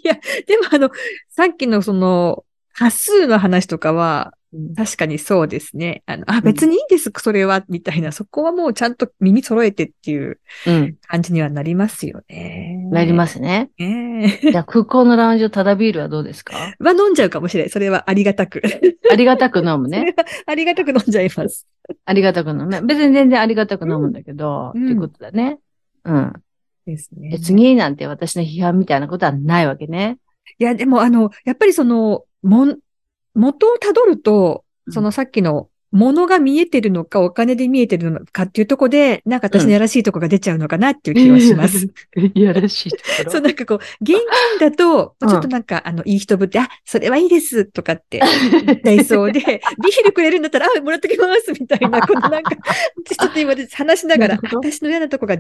[0.04, 0.92] やいや、でもあの、
[1.30, 4.34] さっきのその、端数の話とかは、
[4.76, 6.02] 確かにそうですね。
[6.08, 10.96] あの、あ、別にいいです、それは、みたいな、そこはもうちゃんと耳揃えてっていううん。
[11.08, 12.76] 感じにはなりますよね。
[12.92, 13.70] なりますね。
[13.78, 14.40] すね。
[14.42, 16.56] じゃあ 空港のラウンジのタダビールはどうですか？
[16.80, 17.70] は飲んじゃうかもしれない。
[17.70, 18.62] それはありがたく。
[19.12, 20.16] ありがたく飲むね。
[20.48, 21.68] ありがたく飲んじゃいます。
[22.06, 22.70] ありがたく飲む。
[22.88, 25.60] 別に全然ありがたく飲むんだけど、うんっていうことだね。
[26.06, 26.34] うん。
[26.86, 30.18] ですね別になんて私の批判みたいなことはないわけね。
[30.58, 32.80] いや、でもあの、やっぱりその、もん、
[33.36, 41.88] 元をたどると、そのさっきの、ものが見えてるのか、お金で見えてるのかっていうところで、なんか私のやらしいとこが出ちゃうのかなっていう気はします。
[42.36, 43.32] いやらしいところ？
[43.32, 44.14] そう、なんかこう、現
[44.60, 48.22] 金だと、 うんちょっとなんか、あの、いい人ぶって、あ、それはいいです、とかって
[48.84, 55.38] 言いそうで、ビールくれるんだったら、あ、もらっときます、みたいな、このなんか、ちょっと今話しながら、私の嫌なとこが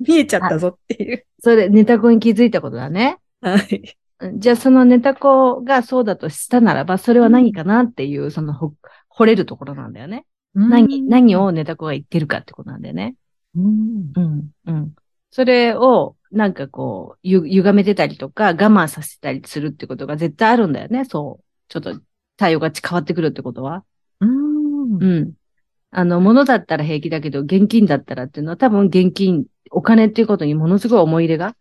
[0.00, 1.24] 見えちゃったぞっていう。
[1.40, 3.16] それ、ネタ子に気づいたことだね。
[3.40, 3.96] はい。
[4.34, 8.72] じゃあそのネタ子がそうだとしたならば、それは何かなっていう、そのほ、
[9.16, 10.26] 惚れるところなんだよね。
[10.54, 13.14] 何、何をネタ子が言ってるかってことなんだよね。
[13.54, 14.94] うんうん、うん。
[15.30, 21.04] それを、なんかこう、ゆ、歪めてたりとか、我慢させたりするってことが絶対あるんだよね。
[21.04, 21.44] そう。
[21.68, 22.00] ちょっと、
[22.36, 23.84] 対応が変わってくるってことは。
[24.20, 25.32] うんうん。
[25.90, 31.56] あの、物だったら平気だけど、現金だったらっていうのは多分現金、お金っていうことにものすごい思い入れが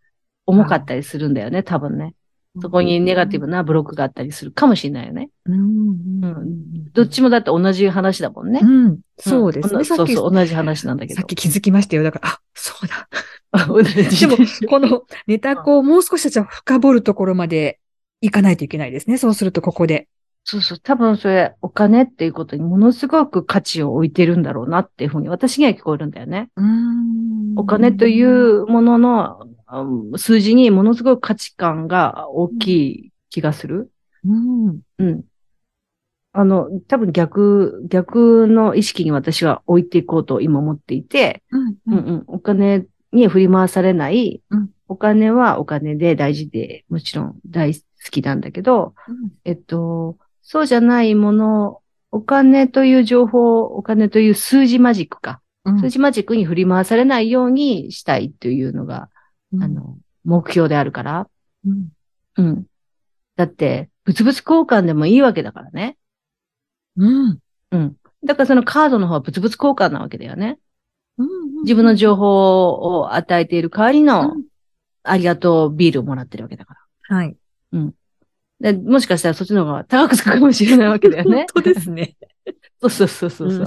[0.46, 2.16] 重かったりするんだよね、多分ね。
[2.62, 5.30] そこにネガティブなブロックがあったりするかもしれないよね。
[5.46, 8.62] うんどっちもだって同じ話だもんね。
[8.64, 9.00] うん。
[9.20, 9.84] そうですね。
[9.84, 11.18] そうそう、同じ話なんだけど。
[11.18, 12.04] さっき気づきましたよ。
[12.04, 13.10] だから、あ、そうだ。
[13.56, 14.38] でも、
[14.70, 17.80] このネタこをもう少しじゃあ深掘るところまで
[18.22, 19.18] 行かないといけないですね。
[19.18, 20.08] そうするとここで。
[20.44, 26.50] そうそう、多分それ、お金っていうことにものすごく価値を置いてるんだろうなっていうふうに私には聞こえるんだよね。
[27.56, 29.55] お金とい、うもののうん
[30.18, 33.92] 数字にものすごく価値観が大きい気がする。
[34.26, 34.80] うん。
[35.00, 35.24] うん。
[36.34, 41.76] あの、多分逆、逆の意識に私は置いていこうと今思っていて、うん。
[41.88, 48.94] うんうん、お金に振り回されない、うんお金はお金で大事で、もちろん大好きなんだけど、
[49.44, 55.42] えっと、そうじゃないもの、お金という情報、お金という数字マジックか。
[55.64, 59.08] うん数字マジックに振り回されないようにしたいというのが、うん
[59.62, 61.28] あ、の、目標であるから。
[61.66, 61.90] うん
[62.38, 62.66] うん。
[63.36, 65.98] だって、物々交換でもいいわけだからね。
[66.98, 67.40] うん。
[67.72, 67.96] うん。
[68.24, 70.60] だからそのカードの方は物々交換なわけだよね。
[71.18, 71.28] うん
[71.64, 74.44] 自分の情報を与えている代わりの、うん
[75.08, 76.76] ありがとうビールをもらってるわけだか
[77.10, 77.16] ら。
[77.16, 77.38] はい。
[78.60, 81.46] でもしかしたらそっちの方が高くつくかもしれないわけだよね。
[81.54, 82.16] 本当ですね。
[82.82, 83.60] そうそうそうそうそう。
[83.60, 83.66] うん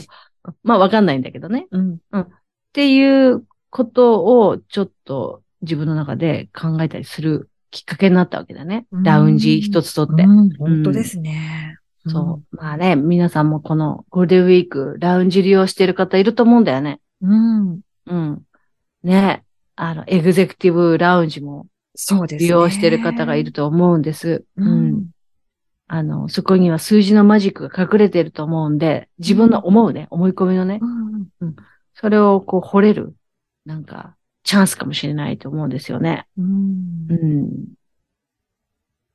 [0.62, 1.66] まあわかんないんだけどね。
[1.70, 2.00] うん。
[2.10, 2.28] っ
[2.72, 8.86] ていうことをちょっと自分の中で考えたりするきっかけになったわけだね。
[8.92, 10.22] うんラウンジ一つとって。
[10.22, 11.76] うん本当ですね。
[12.06, 12.56] そう。
[12.56, 17.00] まあね、皆さんもこのゴールデンウィーク、ラウンジ利用してる方いると思うんだよね。
[17.20, 17.68] うん。
[17.70, 17.80] うん。
[18.06, 18.42] うん。
[19.02, 19.44] ね。
[19.76, 22.46] あの、エグゼクティブラウンジもそうですね。
[22.46, 24.44] 利用してる方がいると思うんです。
[24.56, 25.06] ううんん。
[25.88, 30.80] あの、そこには数字のマジックが隠れてると思うんで、自分の思うね、思い込みのね
[31.40, 31.56] う、ん。
[31.94, 33.14] それをこう掘れる、
[33.64, 36.26] なんか、チャンスかもしれないと思うんですよね。
[36.38, 37.06] うん。
[37.08, 37.50] うん。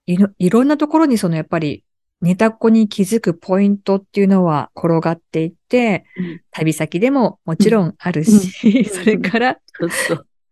[0.05, 1.83] いろ、いろんなところにそのやっぱり、
[2.21, 6.41] ネタっ子に気づくポイントっていうのは転がっていて、うん。
[6.51, 8.85] 旅先でももちろんあるし、うん。
[8.85, 9.59] それから。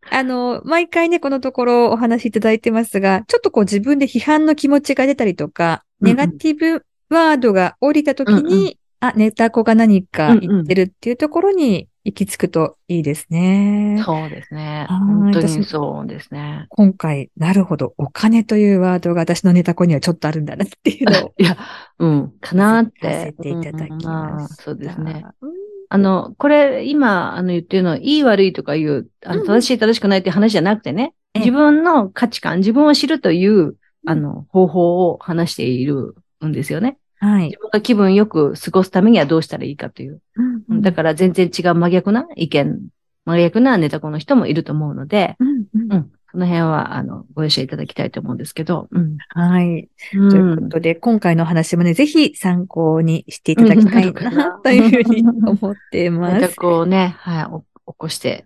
[0.09, 14.01] あの、毎回ね、このところお話しいただいてますが、ちょっとこう自分で批判の気持ちが出たりとか、ネガティブワードが降りたときに、あ、ネタ子が何か言ってるっていうところに行き着くといいですね。
[14.05, 14.85] そうですね。
[14.87, 16.67] はい本当私にそうですね。
[16.69, 21.57] 今回、なるほど、お金というワードが私のネタ子にはちょっとあるんだなっていうのを いや、
[21.99, 23.43] うん、かなっさせて。
[23.43, 24.63] ていただきうんまあした。
[24.63, 25.25] そうですね。
[25.41, 25.51] うん。
[25.89, 36.97] あの、これ、今、あの、言ってるのは、いい悪いとかいう、あの、うんうん正しい正しくないっていう話じゃなくてね、ええ自分の価値観、自分を知るという、あの、方法を話しているんですよね。
[37.21, 37.59] はい自。
[37.59, 40.21] 分が気分よく過ごすためにはどうしたらいいかという。
[40.35, 42.79] うんだから全然違う真逆な意見、
[43.25, 46.11] 真逆なネタコの人もいると思うので、うんうんうん。
[46.31, 49.17] その辺は、あの、ご容赦いただきたいと思うんですけど、うん。
[49.29, 49.89] はい。
[50.13, 56.55] うんということで、今回のお話もね、ぜひ参考にしていただきたいな、 というふうに思ってまネタす。
[56.55, 57.65] コをね、はい、お起
[57.97, 58.45] こして、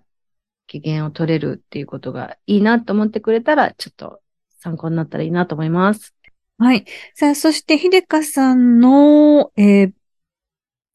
[0.68, 4.20] 機嫌を取れるっていうことがいいなと思ってくれたら、ちょっと
[4.58, 6.15] 参考になったらいいなと思います。
[6.58, 6.86] はい。
[7.14, 9.92] さあ、そして、ひでかさんの、えー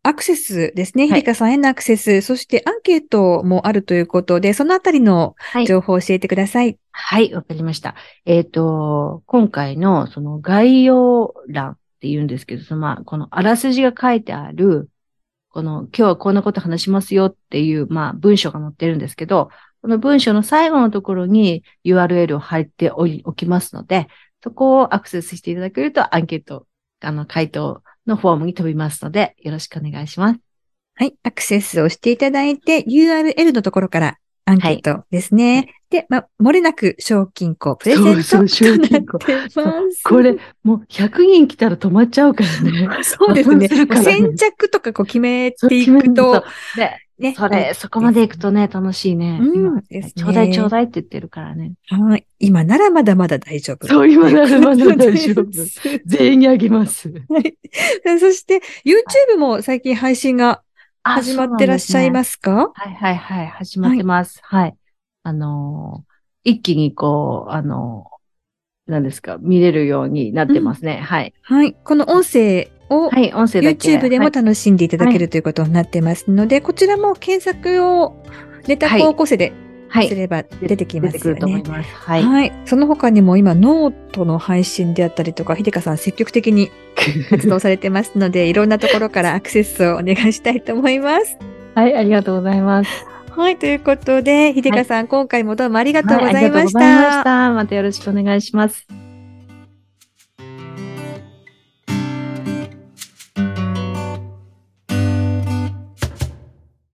[0.02, 1.04] アクセスですね。
[1.04, 5.66] はいひでかさんへのアクセス、そしてアンケートもあるということで、そのあたりのはい。
[5.66, 6.78] 情報を教えてください。
[6.90, 7.94] はい、わかりました。
[8.24, 14.88] えっ、と、今回のその概要欄って言うんですけど、そのまあ、このあらすじが書いてある、
[15.50, 19.50] この今日はこんなこと話しますよっていう、まあ、文章が載ってるんですけど、
[19.82, 24.08] この文章の最後のところに URL を貼っておきますので、
[24.42, 26.66] そこをアクセスしていただけるとアンケート、
[27.00, 30.40] あの、回答のフォームに飛びますので、よろしくお願いします。
[30.94, 31.14] はい。
[31.22, 35.74] アクセスをしていただいて、URL のところからアンケートですね。
[35.90, 39.18] で、ま、漏れなく賞金庫プレゼントそうそう賞金庫。
[40.04, 42.88] これ、もう100人来たら止まっちゃうからね。
[43.02, 43.68] そうですね。
[43.68, 46.44] 先着とかこう決めていくと、
[46.76, 47.34] で、ね。
[47.34, 49.38] それ、そこまで行くとね、楽しいね。
[49.40, 51.72] うん今ですねちょうだいちょうだいって言ってるからね。
[51.88, 52.26] はい。
[52.38, 53.86] 今ならまだまだ大丈夫。
[53.86, 55.46] そう今ならまだ大丈夫
[56.06, 57.10] 全員にあげます。
[57.10, 57.56] はい。
[58.18, 60.62] そして、YouTube も最近配信が
[61.02, 64.40] 始まってらっしゃいますすかはいはいはい、始まってます。
[64.42, 64.74] はい。
[65.22, 66.10] あのー
[66.42, 68.20] 一気にこう、あのー
[68.90, 71.00] 何ですか、見れるようになってますね。
[71.00, 71.32] はい。
[71.42, 71.74] はい。
[71.84, 73.60] この音声をはい、音声。
[73.60, 78.22] YouTube でもはい楽しんでいただけるということになってますので、こちらも検索を
[78.66, 79.52] ネタ高校生で
[79.88, 81.62] はいすれば出てきますよね。
[81.94, 82.22] はい。
[82.22, 82.52] はい。
[82.64, 86.70] その他にも今、ノートの配信であったりとか、ひでかさん積極的に
[87.30, 91.36] 活動されてますので、いろんなところからアクセスをお願いしたいと思います。
[91.74, 92.90] はい、ありがとうございます。
[93.30, 93.56] はい。
[93.56, 97.24] ということで、ひでかさん、今回もどうもありがとうございましはありがとうございまたし。
[97.24, 97.50] た。
[97.52, 99.09] またよろしくお願いします。